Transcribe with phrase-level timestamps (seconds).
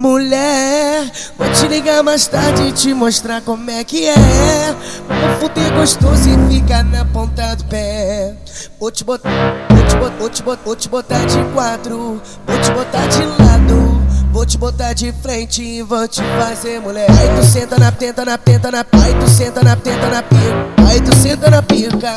[0.00, 4.74] Mulher, vou te ligar mais tarde e te mostrar como é que é.
[5.06, 8.34] Vou fuder gostoso e ficar na ponta do pé.
[8.80, 9.30] Vou te botar,
[9.68, 13.26] vou te botar, vou te botar, vou te botar de quatro, vou te botar de
[13.26, 14.00] lado.
[14.32, 17.10] Vou te botar de frente e vou te fazer mulher.
[17.10, 18.78] Aí tu senta na tenta, na tenta, na.
[18.78, 20.88] Aí tu senta na tenta, na pica.
[20.88, 22.14] Aí tu senta na pica.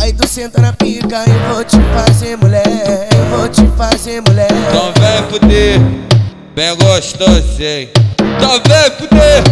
[0.00, 3.08] Aí tu senta na pica e vou te fazer mulher.
[3.30, 4.48] Vou te fazer mulher.
[4.68, 5.80] Então vem fuder,
[6.56, 7.90] bem gostosinho.
[8.66, 9.42] Vem fuder,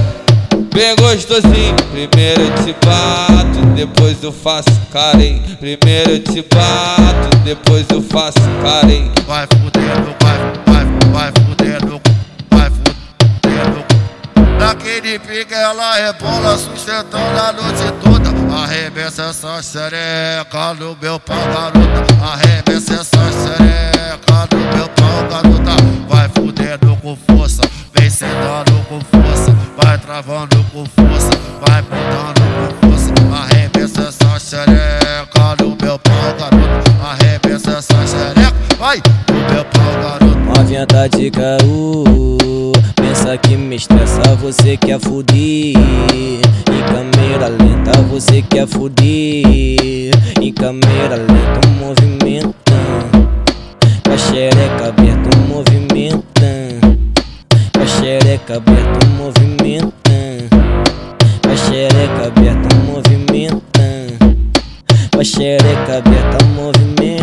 [0.72, 1.76] bem gostosinho.
[1.92, 5.42] Primeiro eu te bato, depois eu faço carinho.
[5.58, 9.12] Primeiro eu te bato, depois eu faço carinho.
[9.26, 12.00] Vai fudendo, vai, vai, vai fudendo,
[12.50, 13.84] vai fudendo.
[14.58, 18.24] Naquele pique ela rebola, sustentando a noite toda.
[18.56, 22.14] Arremessa essa xereca no meu pau, garota.
[22.24, 22.83] Arremessa
[30.14, 31.30] travando com força,
[31.66, 32.40] vai botando
[32.80, 33.12] com força.
[33.34, 36.92] Arremessa essa xereca no meu pau, garota.
[37.02, 40.24] Arremessa essa xereca, vai no meu pau, garota.
[40.56, 48.40] Novinha tá de caô Pensa que me estressa, você quer fuder Em câmera lenta, você
[48.42, 53.28] quer fuder Em câmera lenta, movimentando
[54.04, 56.14] Com a xereca aberta, movimentando
[57.72, 59.92] Com a xereca aberta, movimentando
[61.42, 64.18] Com a xereca aberta, movimentando
[65.12, 67.14] Com a xereca aberta, movimentando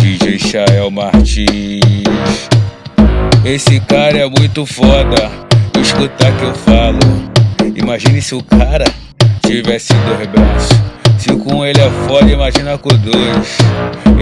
[0.00, 2.48] DJ Chael Martins.
[3.44, 5.30] Esse cara é muito foda.
[5.80, 6.98] Escutar que eu falo.
[7.74, 8.84] Imagine se o cara
[9.46, 10.76] tivesse dois braços.
[11.18, 13.58] Se com ele é foda, imagina com dois.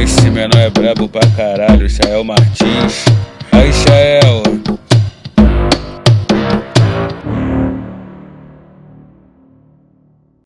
[0.00, 3.04] Esse menor é brabo pra caralho, Chael Martins.
[3.58, 4.42] Aí, Chael,